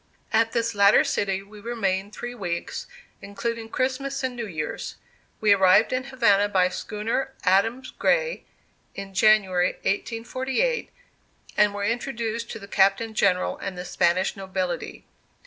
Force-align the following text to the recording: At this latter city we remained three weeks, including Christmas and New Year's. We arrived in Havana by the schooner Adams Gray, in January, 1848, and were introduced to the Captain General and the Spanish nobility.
At 0.33 0.51
this 0.51 0.73
latter 0.73 1.03
city 1.03 1.43
we 1.43 1.59
remained 1.59 2.11
three 2.15 2.33
weeks, 2.33 2.87
including 3.21 3.69
Christmas 3.69 4.23
and 4.23 4.35
New 4.35 4.47
Year's. 4.47 4.95
We 5.39 5.53
arrived 5.53 5.93
in 5.93 6.05
Havana 6.05 6.49
by 6.49 6.69
the 6.69 6.73
schooner 6.73 7.33
Adams 7.43 7.91
Gray, 7.91 8.43
in 8.95 9.13
January, 9.13 9.73
1848, 9.83 10.89
and 11.55 11.71
were 11.75 11.83
introduced 11.85 12.49
to 12.49 12.57
the 12.57 12.67
Captain 12.67 13.13
General 13.13 13.59
and 13.59 13.77
the 13.77 13.85
Spanish 13.85 14.35
nobility. 14.35 15.05